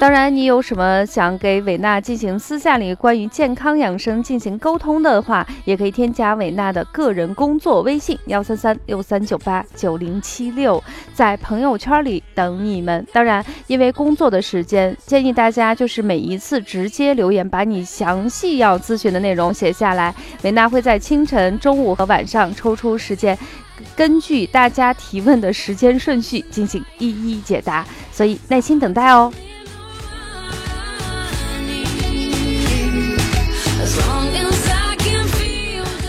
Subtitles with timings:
[0.00, 10.82] 当然，你有什么想给伟娜进行私下里关于健康养生进行沟通的话，也可以添加伟娜的个人工作微信幺三三六三九八九零七六，
[11.12, 13.06] 在朋友圈里等你们。
[13.12, 23.36] 当然，因为工作的时间，建议大家就是每一次直接留言，把你详细要咨询的内容写下来，伟娜会在清晨、中午和晚上抽出时间，
[23.94, 29.30] 根据大家提问的时间顺序进行一一解答，所以耐心等待哦。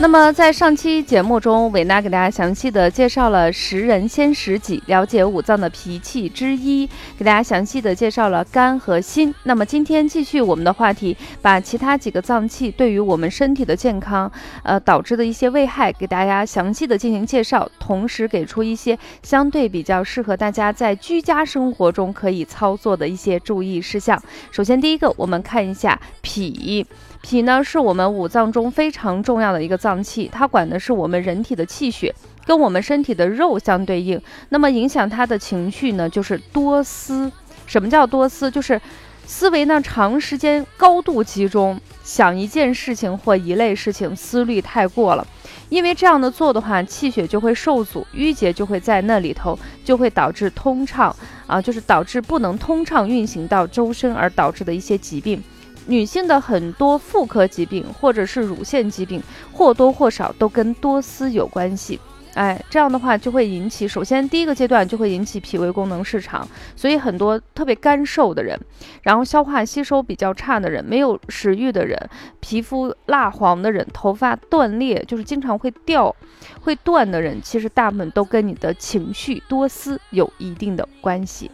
[0.01, 9.31] 那么在上期节目中，伟娜给大家详细的介绍了识人先识己，了解五脏的脾气之一，给大家详细的介绍了肝和心。
[9.43, 14.29] 那么今天继续我们的话题，把其他几个脏器对于我们身体的健康，
[14.63, 24.19] 呃导致的一些危害，给大家详细的进行介绍，同时给出一些相对比较适合大家在居家生活中可以操作的一些注意事项。
[24.49, 26.87] 首先第一个，我们看一下脾。
[27.21, 32.13] 脾呢，是我们五脏中非常重要的一个脏器，它管的是我们人体的气血，
[32.45, 34.19] 跟我们身体的肉相对应。
[34.49, 37.31] 那么影响它的情绪呢，就是多思。
[37.67, 38.49] 什么叫多思？
[38.51, 38.81] 就是
[39.25, 45.25] 思维呢长时间高度集中，想一件事情或一类事情，思虑太过了。
[45.69, 51.15] 因为这样的做的话，气血就会受阻，淤结就会在那里头，就会导致通畅
[51.47, 55.41] 啊，就是导致不能通畅运行到周身而导致的一些疾病。
[55.87, 61.99] 女性的很多妇科疾病或者是乳腺疾病，或多或少都跟多思有关系。
[62.33, 66.47] 哎，这样的话就会引起，首先第一个阶段就会引起脾胃功能失常，
[66.77, 68.57] 所以很多特别干瘦的人，
[69.01, 72.09] 然后消化吸收比较差的人，没有食欲的人，
[72.39, 76.15] 皮肤蜡黄的人，头发断裂，就是经常会掉、
[76.61, 81.51] 会断的人，其实大部分都跟你的情绪多思有一定的关系。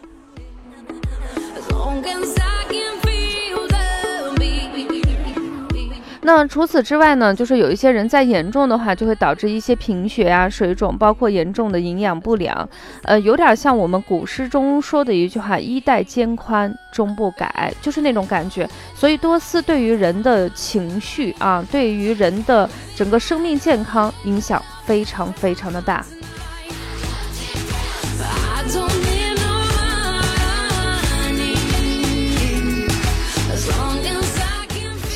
[6.28, 12.68] 那除此之外呢，就是有一些人在严重的话，就会导致一些贫血啊、水肿，包括严重的营养不良，
[13.04, 18.68] 呃，有点像我们古诗中说的一句话：“衣带渐宽终不改”，就是那种感觉。
[18.94, 26.04] 所以多思对于人的情绪啊，对于人的整个生命健康影响非常非常的大。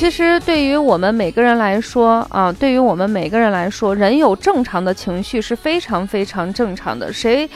[0.03, 7.11] 其实对于我们每个人来说啊，对于我们每个人来说，人有正常的情绪是非常非常正常的。
[7.13, 7.49] 谁，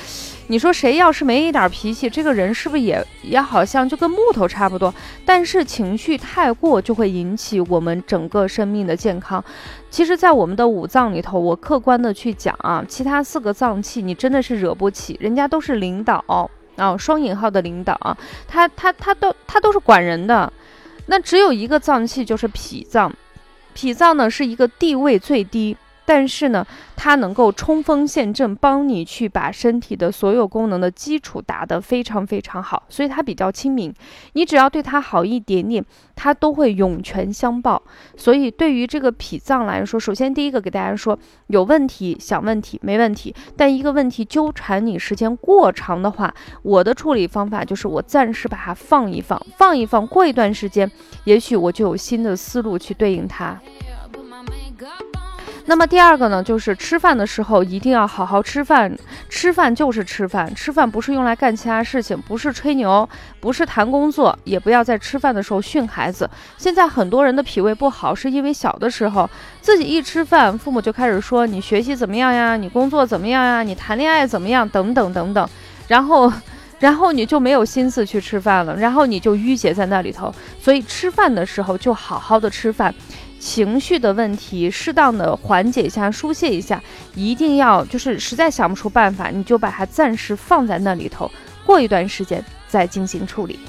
[0.48, 4.94] 你说谁要是没一点脾气，这个人是不是也也好像就跟木头差不多？
[5.26, 9.44] 但是情绪太过就会引起我们整个生命的健康。
[9.92, 16.24] 其实，在我们的五脏里头，我客观的去讲啊，其他四个脏器你真的是惹不起，人家都是领导
[16.78, 20.50] 啊，双引号的领导啊，他他他都他都是管人的。
[21.08, 23.12] 那只有一个脏器，就是脾脏。
[23.74, 25.76] 脾脏呢，是一个地位最低。
[26.08, 33.94] 但是呢，它能够冲锋陷阵，帮你去把身体的所有功能的基础打得非常非常好，所以它比较亲民。
[34.32, 35.84] 你只要对它好一点点，
[36.16, 37.84] 它都会涌泉相报。
[38.16, 50.90] 所以对于这个脾脏来说，首先第一个给大家说，有问题想问题没问题，但一个问题纠缠你时间过长的话，我的处理方法就是我暂时把它放一放，放一放，过一段时间，
[51.26, 53.60] 也许我就有新的思路去对应它。
[55.70, 58.90] 那么第二个呢，就是吃饭的时候一定要好好吃饭。
[59.28, 63.08] 吃饭就是吃饭，吃饭不是用来干其他事情，不是吹牛，
[63.42, 66.30] 不是谈工作，也不要在吃饭的时候训孩子。
[66.58, 75.50] 现在很多人的脾胃不好，是因为小的时候自己一吃饭，父母就开始说你学习怎么样呀，你工作怎么样呀，你谈恋爱怎么样，等等等等，
[75.90, 76.32] 然后，
[76.80, 80.34] 然后你就没有心思去吃饭了，然后你就淤结在那里头。
[80.62, 82.96] 所以吃饭的时候就好好的吃饭。
[83.40, 86.82] 情绪的问题，适当的缓解一下、疏泄一下，
[87.16, 91.32] 一定要就是实在想不出办法，你就把它暂时放在那里头，
[91.66, 93.60] 过一段时间再进行处理。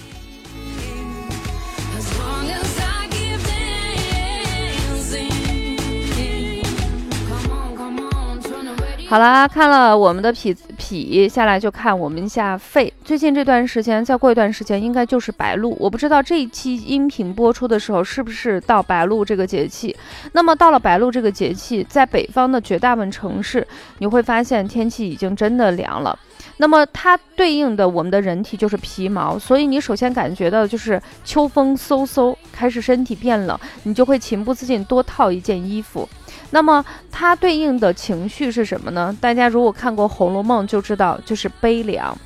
[9.09, 10.55] 好啦，看了我们的脾。
[10.89, 12.91] 脾下来就看我们一下肺。
[13.05, 15.77] 最近这段时间，再过一段时间应该就是白露。
[15.79, 19.95] 我不知道这一期音频播出的时候是不是到白露这个节气。
[20.33, 23.67] 那么到了白露这个节气，在北方的绝大部分城市，
[23.99, 26.19] 你会发现天气已经真的凉了。
[26.57, 36.09] 那么它对应的我们的人体就是皮毛，所以你首先感觉到就是秋风嗖嗖，开始身体变冷，你就会情不自禁多套一件衣服。
[36.51, 39.17] 那么它对应的情绪是什么呢？
[39.21, 42.17] 大家如果看过《红楼梦》就知道，就是悲凉。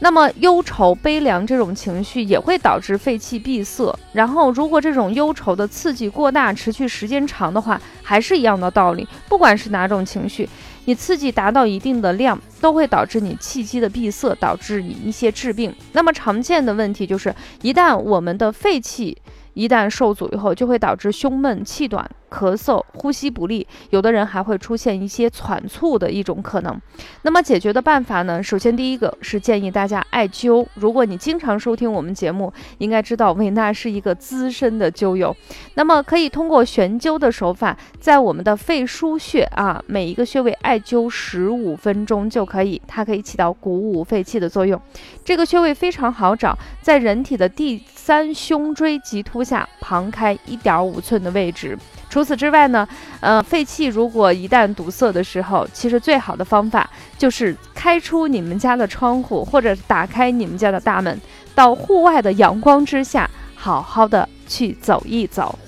[0.00, 3.96] 那么忧愁、悲凉这种情绪也会导致肺气闭塞。
[4.12, 9.06] 然后，如果这种忧愁的刺激过大、持续时间长的话，还是一样的道理。
[9.28, 10.46] 不管是哪种情绪，
[10.84, 15.74] 你刺激达到一定的量，都会导致你气机的闭塞，导致你一些治病。
[15.92, 19.16] 那么常见的问题就是，一旦我们的肺气
[19.54, 22.08] 一旦受阻以后，就会导致胸闷气短。
[22.30, 26.80] 咳嗽、呼吸不利，有的人还会出现一些喘促的一种可能。
[27.22, 28.42] 那么解决的办法呢？
[28.42, 30.66] 首先第一个是建议大家艾灸。
[30.74, 35.36] 如果你经常收听我们节目，应该知道维娜是一个资深的灸友。
[35.74, 44.80] 那么可以通过悬灸的手法，在我们的肺腧穴啊，每一个穴位艾灸十五分钟就可以，它可以起到鼓舞肺气的作用。
[45.24, 51.74] 这个穴位非常好找，在人体的地三胸椎棘突下旁开一点五寸的位置。
[52.10, 52.86] 除此之外呢，
[53.20, 61.18] 呃，肺气如果一旦堵塞的时候，其实最好的方法就是开出你们家的窗户，或者打开你们家的大门，
[61.54, 65.58] 到户外的阳光之下，好好的去走一走。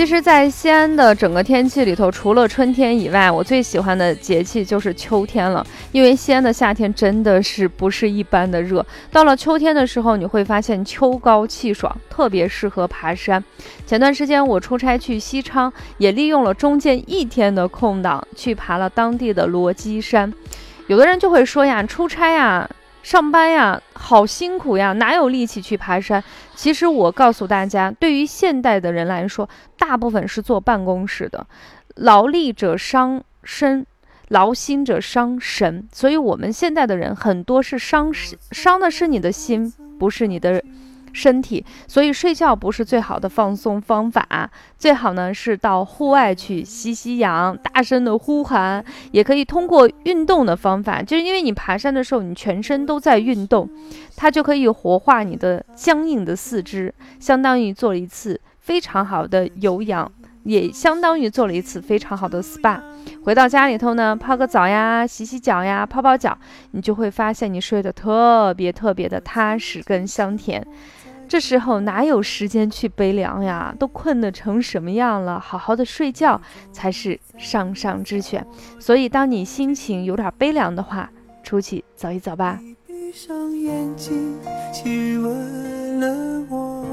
[0.00, 5.62] 其实，在西安的整个天气里头，除了春天以外，我最喜欢的节气就是秋天了。
[5.92, 13.44] 因为西安的夏天真的是不是一般的热，到了秋天的时候，你会发现秋高气爽，特别适合爬山。
[13.84, 20.32] 前段时间我出差去西昌，也利用了中间一天的空档去爬了当地的罗基山。
[20.86, 22.66] 有的人就会说呀，出差呀。
[23.02, 26.22] 上班呀，好辛苦呀，哪有力气去爬山？
[26.54, 29.48] 其实我告诉大家，对于现代的人来说，
[29.78, 31.46] 大部分是坐办公室的，
[31.96, 33.86] 劳力者伤身，
[34.28, 35.88] 劳心者伤神。
[35.92, 40.62] 所以，我们现在的人很多是伤伤的是你的心，不是你的。
[41.12, 53.68] 身体，所以睡觉不是最好的放松方法，最好呢是到户外去吸吸氧，大声的呼喊，也可以通过运动的方法，就是因为你爬山的时候，你全身都在运动，
[54.16, 60.10] 它就可以活化你的僵硬的四肢，相当于做了一次非常好的有氧，
[60.44, 62.80] 也相当于做了一次非常好的 SPA。
[63.24, 66.36] 回到家里头呢，泡个澡呀，洗洗脚呀，泡泡脚，
[66.70, 70.66] 你就会发现你睡得特别特别的踏实跟香甜。
[71.30, 73.72] 这时候哪有时间去悲凉呀？
[73.78, 75.38] 都困得成什么样了？
[75.38, 76.40] 好好的睡觉
[76.72, 78.44] 才是上上之选。
[78.80, 81.08] 所以，当你心情有点悲凉的话，
[81.44, 82.58] 出去走一走吧。
[82.84, 84.36] 闭上眼睛，
[84.72, 86.84] 亲吻了我，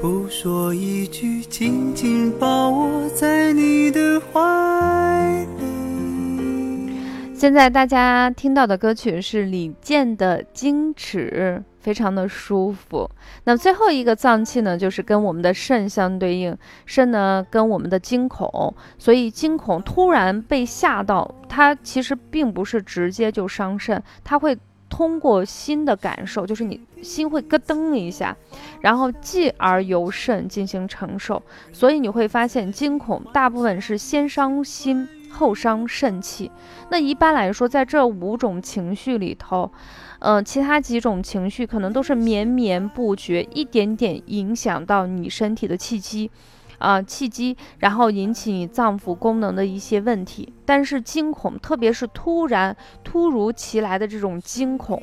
[0.00, 6.96] 不说一句，紧紧抱我在你的怀里。
[7.34, 11.62] 现在大家听到的歌曲是李健的《矜持》。
[11.86, 13.08] 非常的舒服。
[13.44, 28.36] 那最后一个脏器呢，就是跟我们的肾相对应，肾呢跟我们的惊恐，所以惊恐突然被吓到，它其实并不是直接就伤肾，它会通过心的感受，就是你心会咯噔一下，
[28.80, 31.40] 然后继而由肾进行承受，
[31.72, 36.50] 所以你会发现惊恐大部分是先伤心后伤肾气。
[36.90, 39.70] 那一般来说，在这五种情绪里头。
[40.20, 46.30] 嗯，其他几种情绪可能都是绵绵不绝，一点点影响到你身体的气机，
[46.78, 50.52] 啊，气机，然后引起你脏腑功能的一些问题。
[50.64, 55.00] 但是惊恐，特别是突然、突如其来的这种惊恐，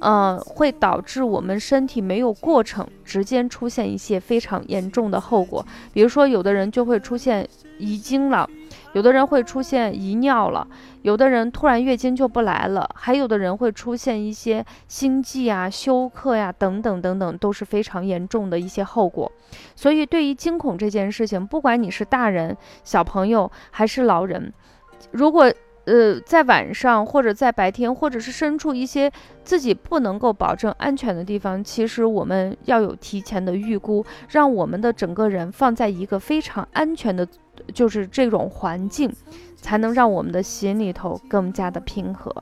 [0.00, 5.64] 嗯，会导致我们身体没有过程，直接出现一些非常严重的后果。
[5.92, 8.48] 比如说，有的人就会出现遗精了。
[8.92, 10.66] 有的人会出现遗尿了，
[11.00, 19.32] 有的人突然月经就不来了，还有的人会出现一些心悸啊、休克呀等等等等，都是非常严重的一些后果。
[19.74, 24.52] 所以，对于惊恐这件事情，不管你是大人、小朋友还是老人，
[25.10, 25.50] 如果
[25.86, 29.10] 呃在晚上或者在白天，或者是身处一些
[29.42, 37.26] 自己不能够保证安全的地方，其实我们要有提前的预估，让我们的整个人放在一个非常安全的。
[37.74, 39.12] 就是这种环境，
[39.56, 42.32] 才能让我们的心里头更加的平和。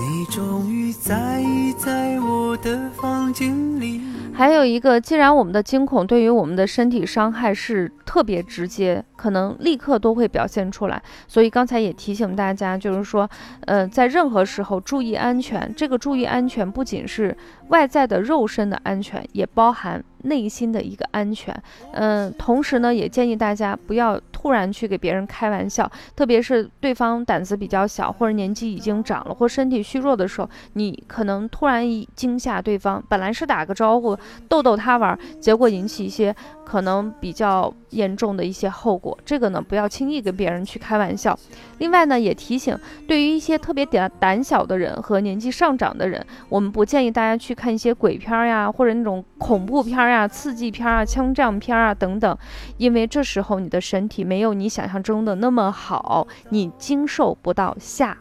[0.00, 4.00] 你终于在意在我的房间里。
[4.32, 13.28] 还有一个，既然我们的惊恐对于我们的身体伤害是特别直接，可能立刻都会表现出来，所以刚才也提醒大家，就是说，
[13.66, 15.74] 呃，在任何时候注意安全。
[15.76, 17.36] 这个注意安全不仅是
[17.70, 20.04] 外在的肉身的安全，也包含。
[20.24, 21.54] 内心的一个安全，
[21.92, 34.16] 嗯，同时呢，也建议大家不要突然去给别人开玩笑，特别是对方胆子比较小，或者年纪已经长了，或身体虚弱的时候，你可能突然一惊吓对方，本来是打个招呼
[34.48, 36.32] 逗逗他玩，结果引起一些。
[36.68, 41.38] 可能比较严重的一些后果，这个呢不要轻易跟别人去开玩笑。
[41.78, 52.36] 另外呢，也提醒对于一些特别胆胆小的人和年纪上长的人，我们不建议大家去看一些鬼片呀，或者那种恐怖片呀、刺激片啊、枪战片啊等等，
[52.76, 58.18] 因为这时候你的身体没有你想象中的那么好，你经受不到吓。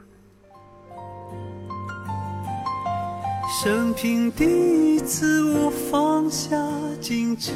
[3.50, 4.44] 生平第
[4.96, 6.58] 一次，我放下
[7.02, 7.54] 矜持。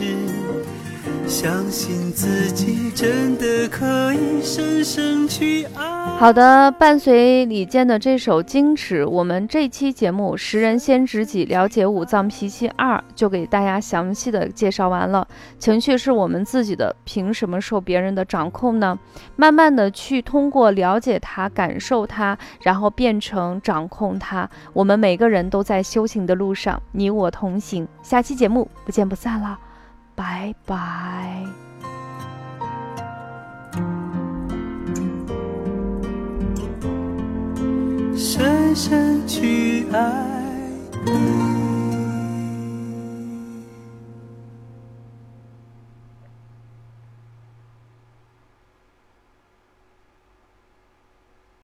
[1.27, 6.01] 相信自己真的可以深深去爱。
[6.17, 15.27] 好的，伴随李健的这首《矜持》，我们这期节目《识人先知己》，了解五脏脾气二，就给大家详细的介绍完了。
[15.57, 18.99] 情绪是我们自己的，凭什么受别人的掌控呢？
[19.35, 24.47] 慢慢的去通过了解它、感受它，然后变成掌控它。
[24.73, 27.87] 我们每个人都在修行的路上，你我同行。
[28.03, 29.57] 下期节目不见不散了。
[30.15, 31.45] 拜拜。
[38.15, 40.33] 深深去爱
[41.05, 41.70] 你。